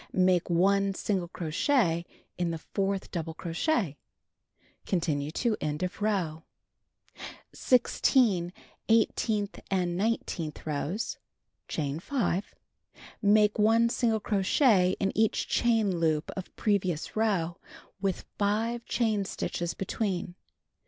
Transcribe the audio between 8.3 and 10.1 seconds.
and Crocheting Book 16. Eighteenth and